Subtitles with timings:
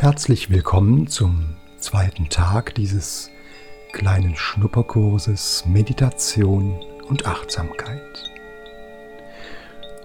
[0.00, 3.30] Herzlich willkommen zum zweiten Tag dieses
[3.92, 8.00] kleinen Schnupperkurses Meditation und Achtsamkeit.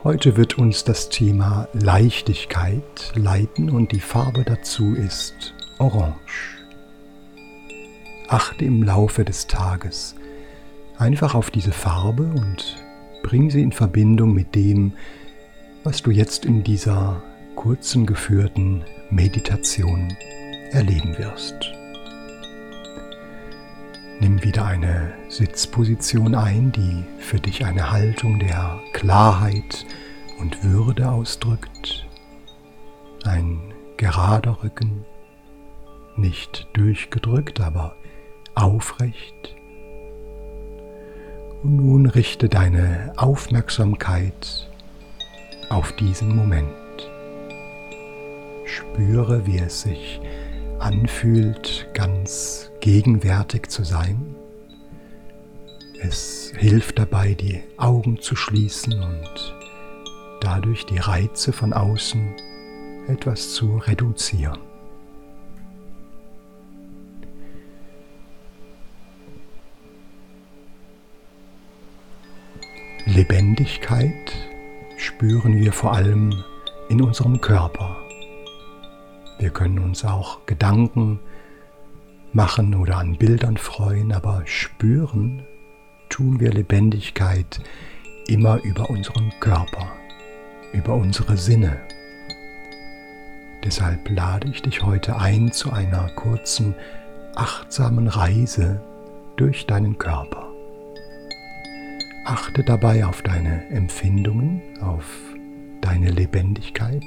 [0.04, 6.58] Heute wird uns das Thema Leichtigkeit leiten und die Farbe dazu ist Orange.
[8.28, 10.16] Achte im Laufe des Tages
[10.98, 12.86] einfach auf diese Farbe und
[13.24, 14.92] bring sie in Verbindung mit dem,
[15.86, 17.24] was du jetzt in dieser
[17.56, 20.16] kurzen geführten Meditation
[20.72, 21.56] erleben wirst.
[24.20, 29.86] Nimm wieder eine Sitzposition ein, die für dich eine Haltung der Klarheit
[30.40, 32.08] und Würde ausdrückt.
[33.24, 33.60] Ein
[33.98, 35.06] gerader Rücken,
[36.16, 37.96] nicht durchgedrückt, aber
[38.56, 39.56] aufrecht.
[41.64, 44.70] Und nun richte deine Aufmerksamkeit
[45.70, 46.85] auf diesen Moment.
[48.66, 50.20] Spüre, wie es sich
[50.80, 54.36] anfühlt, ganz gegenwärtig zu sein.
[56.02, 59.56] Es hilft dabei, die Augen zu schließen und
[60.42, 62.36] dadurch die Reize von außen
[63.08, 64.60] etwas zu reduzieren.
[73.06, 74.34] Lebendigkeit
[74.98, 76.44] spüren wir vor allem
[76.90, 78.05] in unserem Körper.
[79.38, 81.20] Wir können uns auch Gedanken
[82.32, 85.44] machen oder an Bildern freuen, aber spüren
[86.10, 87.60] tun wir Lebendigkeit
[88.28, 89.88] immer über unseren Körper,
[90.74, 91.78] über unsere Sinne.
[93.64, 96.76] Deshalb lade ich dich heute ein zu einer kurzen,
[97.36, 98.82] achtsamen Reise
[99.38, 100.50] durch deinen Körper.
[102.26, 105.06] Achte dabei auf deine Empfindungen, auf
[105.82, 107.04] deine Lebendigkeit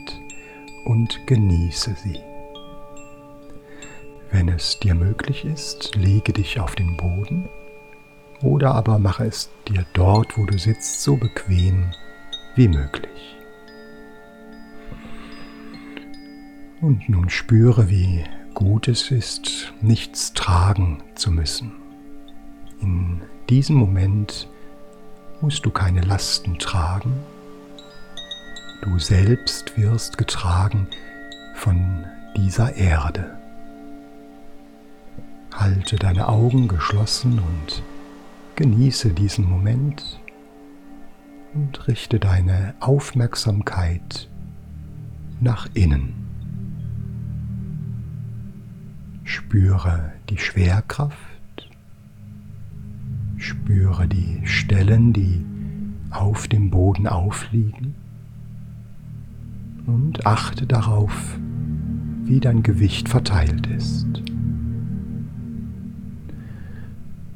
[0.84, 2.20] und genieße sie.
[4.30, 7.48] Wenn es dir möglich ist, lege dich auf den Boden
[8.42, 11.92] oder aber mache es dir dort, wo du sitzt, so bequem
[12.54, 13.36] wie möglich.
[16.80, 21.72] Und nun spüre, wie gut es ist, nichts tragen zu müssen.
[22.80, 24.48] In diesem Moment
[25.40, 27.12] musst du keine Lasten tragen.
[28.80, 30.86] Du selbst wirst getragen
[31.54, 32.04] von
[32.36, 33.36] dieser Erde.
[35.52, 37.82] Halte deine Augen geschlossen und
[38.54, 40.20] genieße diesen Moment
[41.54, 44.28] und richte deine Aufmerksamkeit
[45.40, 46.14] nach innen.
[49.24, 51.16] Spüre die Schwerkraft
[53.38, 55.44] Spüre die Stellen, die
[56.10, 57.94] auf dem Boden aufliegen
[59.88, 61.38] und achte darauf,
[62.24, 64.06] wie dein Gewicht verteilt ist.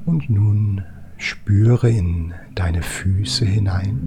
[0.05, 0.83] Und nun
[1.17, 3.99] spüre in deine Füße hinein.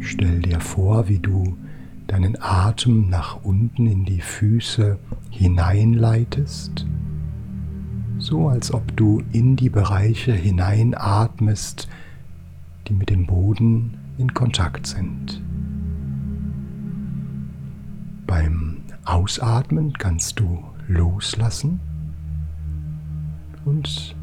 [0.00, 1.58] Stell dir vor, wie du
[2.06, 4.98] deinen Atem nach unten in die Füße
[5.30, 6.86] hineinleitest
[8.18, 11.88] so als ob du in die Bereiche hineinatmest,
[12.88, 15.42] die mit dem Boden in Kontakt sind.
[18.26, 21.80] Beim Ausatmen kannst du loslassen
[23.64, 24.16] und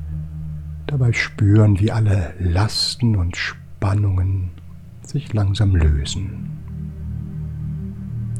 [0.88, 4.52] dabei spüren, wie alle Lasten und Spannungen
[5.02, 6.50] sich langsam lösen.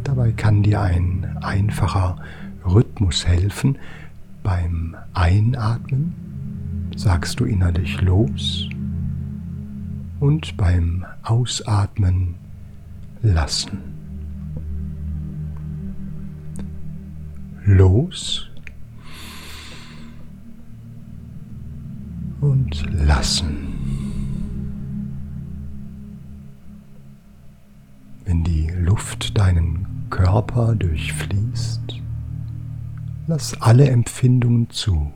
[0.04, 2.18] Dabei kann dir ein einfacher
[2.66, 3.78] Rhythmus helfen,
[4.44, 6.14] beim Einatmen
[6.96, 8.70] sagst du innerlich los
[10.20, 12.36] und beim Ausatmen
[13.22, 13.93] lassen.
[17.66, 18.50] Los
[22.42, 23.68] und lassen.
[28.26, 32.04] Wenn die Luft deinen Körper durchfließt,
[33.26, 35.14] Lass alle Empfindungen zu.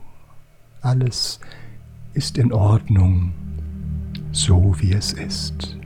[0.80, 1.40] Alles
[2.14, 3.34] ist in Ordnung,
[4.32, 5.77] so wie es ist.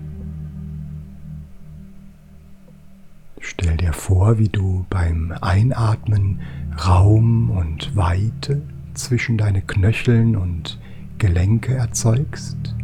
[3.62, 6.40] Stell dir vor, wie du beim Einatmen
[6.84, 8.60] Raum und Weite
[8.94, 10.80] zwischen deine Knöcheln und
[11.18, 12.74] Gelenke erzeugst.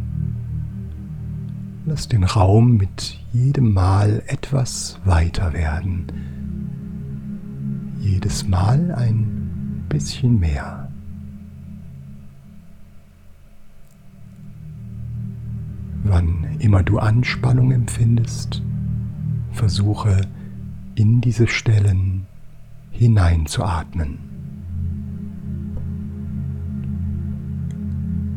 [1.85, 6.05] Lass den Raum mit jedem Mal etwas weiter werden
[7.99, 10.89] jedes Mal ein bisschen mehr.
[16.05, 18.61] Wann immer du Anspannung empfindest,
[19.51, 20.21] versuche
[20.99, 22.25] in diese Stellen
[22.91, 24.19] hineinzuatmen.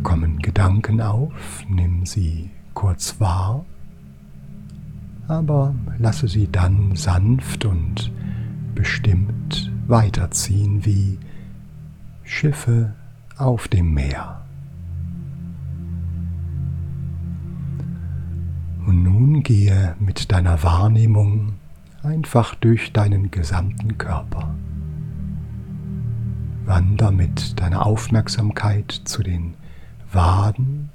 [0.05, 3.65] Kommen Gedanken auf, nimm sie kurz wahr,
[5.27, 8.13] aber lasse sie dann sanft und
[8.77, 11.19] bestimmt weiterziehen wie
[12.23, 12.95] Schiffe
[13.37, 14.41] auf dem Meer.
[18.87, 21.55] Und nun gehe mit deiner Wahrnehmung
[22.03, 24.55] einfach durch deinen gesamten Körper.
[26.65, 29.55] Wander mit deiner Aufmerksamkeit zu den
[30.13, 30.91] Waden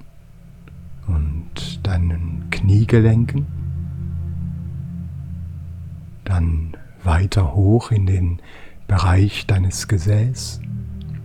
[1.07, 3.48] und deinen Kniegelenken,
[6.24, 8.39] dann weiter hoch in den
[8.88, 10.62] Bereich deines Gesäß,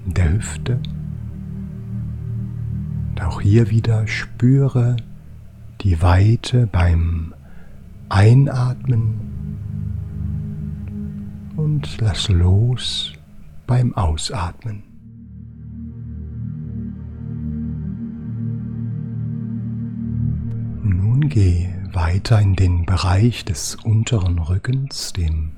[0.07, 0.81] der Hüfte.
[3.11, 4.97] Und auch hier wieder spüre
[5.81, 7.35] die Weite beim
[8.09, 9.32] Einatmen
[11.57, 13.13] und lass los
[13.67, 14.83] beim Ausatmen.
[20.83, 25.53] Nun geh weiter in den Bereich des unteren Rückens, dem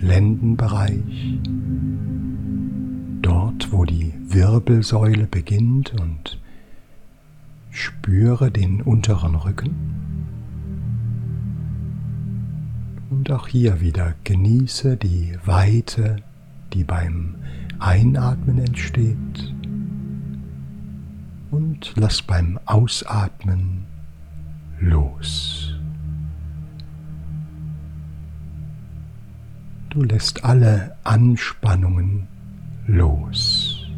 [0.00, 1.38] Lendenbereich,
[3.22, 6.40] dort wo die Wirbelsäule beginnt und
[7.70, 10.09] Spüre den unteren Rücken.
[13.10, 16.22] Und auch hier wieder genieße die Weite,
[16.72, 17.34] die beim
[17.80, 19.52] Einatmen entsteht.
[21.50, 23.84] Und lass beim Ausatmen
[24.78, 25.74] los.
[29.88, 32.28] Du lässt alle Anspannungen
[32.86, 33.88] los.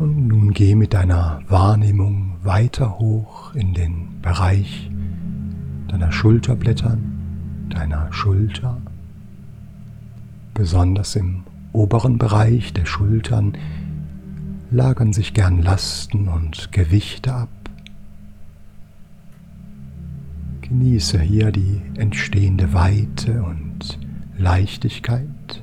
[0.00, 4.90] Und nun geh mit deiner Wahrnehmung weiter hoch in den Bereich
[5.88, 8.80] deiner Schulterblättern, deiner Schulter.
[10.54, 13.56] Besonders im oberen Bereich der Schultern
[14.70, 17.48] lagern sich gern Lasten und Gewichte ab.
[20.62, 23.98] Genieße hier die entstehende Weite und
[24.36, 25.62] Leichtigkeit.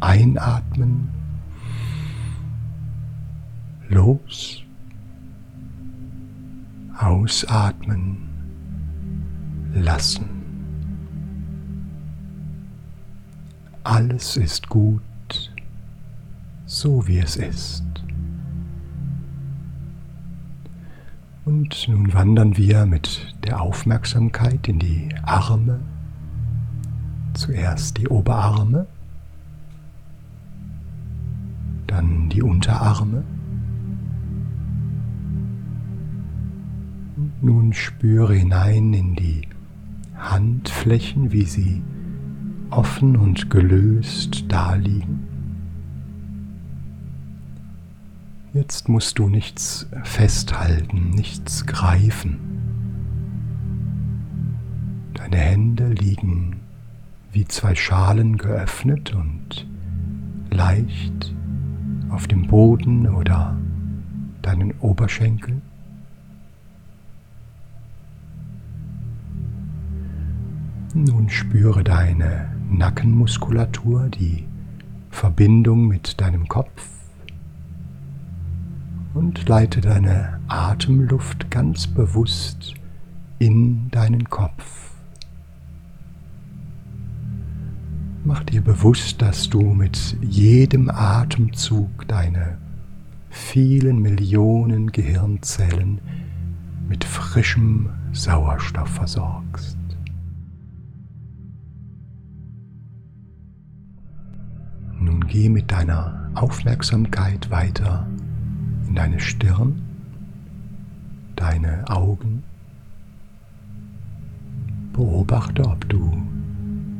[0.00, 1.08] Einatmen
[3.88, 4.62] los,
[7.04, 8.28] ausatmen,
[9.74, 10.26] lassen.
[13.82, 15.02] Alles ist gut,
[16.64, 17.84] so wie es ist.
[21.44, 25.80] Und nun wandern wir mit der Aufmerksamkeit in die Arme.
[27.34, 28.86] Zuerst die Oberarme,
[31.86, 33.24] dann die Unterarme
[37.44, 39.42] Nun spüre hinein in die
[40.16, 41.82] Handflächen, wie sie
[42.70, 45.24] offen und gelöst daliegen.
[48.54, 52.38] Jetzt musst du nichts festhalten, nichts greifen.
[55.12, 56.60] Deine Hände liegen
[57.30, 59.66] wie zwei Schalen geöffnet und
[60.50, 61.34] leicht
[62.08, 63.54] auf dem Boden oder
[64.40, 65.60] deinen Oberschenkeln.
[70.96, 74.44] Nun spüre deine Nackenmuskulatur, die
[75.10, 76.88] Verbindung mit deinem Kopf
[79.12, 82.74] und leite deine Atemluft ganz bewusst
[83.40, 84.92] in deinen Kopf.
[88.24, 92.58] Mach dir bewusst, dass du mit jedem Atemzug deine
[93.30, 96.00] vielen Millionen Gehirnzellen
[96.88, 99.76] mit frischem Sauerstoff versorgst.
[105.28, 108.06] Geh mit deiner Aufmerksamkeit weiter
[108.86, 109.82] in deine Stirn,
[111.34, 112.44] deine Augen.
[114.92, 116.22] Beobachte, ob du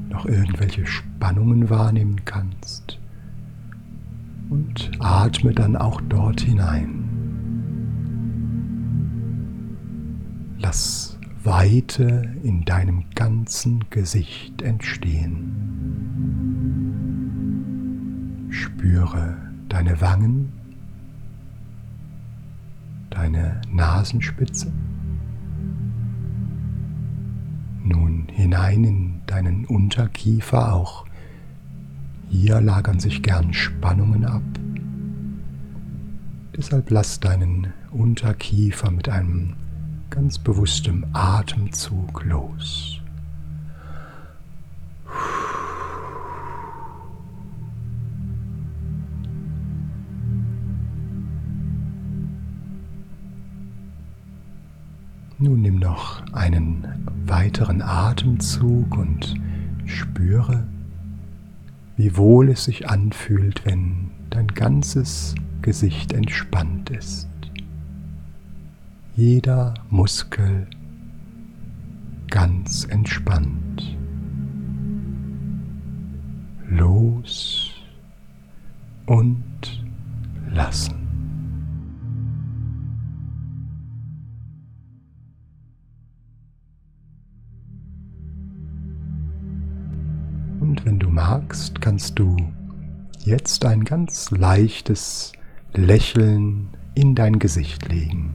[0.09, 2.99] noch irgendwelche Spannungen wahrnehmen kannst
[4.51, 7.05] und atme dann auch dort hinein.
[10.59, 15.84] Lass Weite in deinem ganzen Gesicht entstehen.
[18.55, 19.37] Spüre
[19.69, 20.53] deine Wangen,
[23.11, 24.73] deine Nasenspitze.
[27.83, 31.05] Nun hinein in deinen Unterkiefer, auch
[32.31, 34.43] hier lagern sich gern Spannungen ab.
[36.57, 39.55] Deshalb lass deinen Unterkiefer mit einem
[40.11, 43.01] ganz bewusstem Atemzug los.
[55.45, 56.89] Nun nimm noch einen
[57.27, 59.35] weiteren Atemzug und
[59.85, 60.67] spüre,
[61.99, 67.29] wie wohl es sich anfühlt, wenn dein ganzes Gesicht entspannt ist.
[69.17, 70.67] Jeder Muskel
[72.31, 73.99] ganz entspannt.
[76.71, 77.71] Los
[79.05, 79.45] und
[80.49, 81.04] lassen.
[90.75, 92.37] Und wenn du magst, kannst du
[93.21, 95.31] jetzt ein ganz leichtes
[95.73, 98.35] Lächeln in dein Gesicht legen.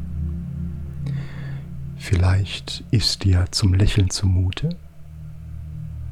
[1.98, 4.69] Vielleicht ist dir zum Lächeln zumute,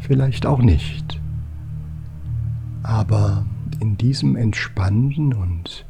[0.02, 1.22] vielleicht auch nicht.
[2.84, 3.46] Aber
[3.80, 5.86] in diesem entspannten und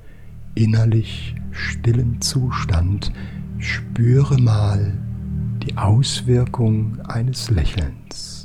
[0.53, 3.11] innerlich stillen Zustand
[3.57, 4.93] spüre mal
[5.63, 8.36] die Auswirkung eines Lächelns.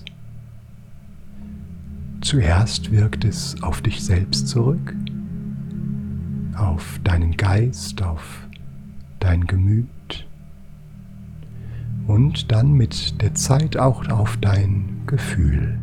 [2.33, 4.97] Zuerst wirkt es auf dich selbst zurück,
[6.57, 8.49] auf deinen Geist, auf
[9.21, 10.27] dein Gemüt
[12.07, 15.79] und dann mit der Zeit auch auf dein Gefühl.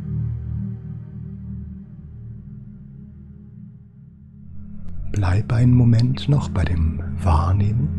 [5.11, 7.89] Bleib einen Moment noch bei dem Wahrnehmen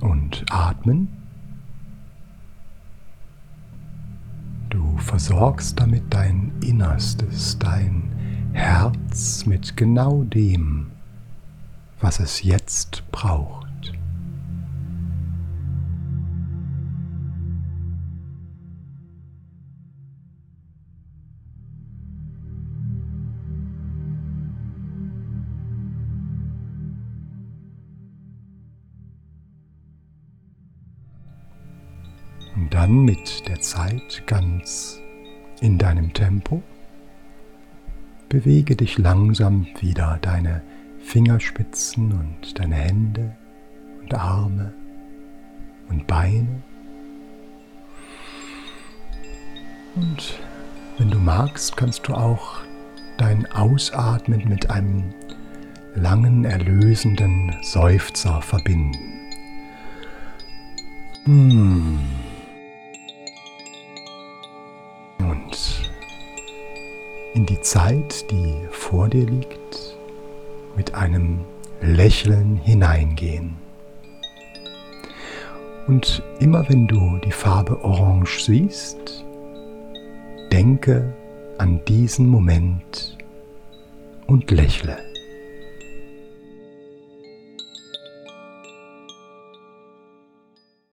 [0.00, 1.08] und Atmen.
[5.02, 8.10] Versorgst damit dein Innerstes, dein
[8.52, 10.90] Herz mit genau dem,
[12.00, 13.61] was es jetzt braucht.
[32.72, 34.98] Dann mit der Zeit ganz
[35.60, 36.62] in deinem Tempo
[38.30, 40.62] bewege dich langsam wieder deine
[41.04, 43.36] Fingerspitzen und deine Hände
[44.00, 44.72] und Arme
[45.90, 46.62] und Beine.
[49.94, 50.40] Und
[50.96, 52.62] wenn du magst, kannst du auch
[53.18, 55.12] dein Ausatmen mit einem
[55.94, 59.20] langen, erlösenden Seufzer verbinden.
[61.26, 61.98] Hmm.
[67.34, 69.96] In die Zeit, die vor dir liegt,
[70.76, 71.40] mit einem
[71.80, 73.56] Lächeln hineingehen.
[75.86, 79.24] Und immer wenn du die Farbe Orange siehst,
[80.52, 81.12] denke
[81.58, 83.18] an diesen Moment
[84.26, 85.11] und lächle.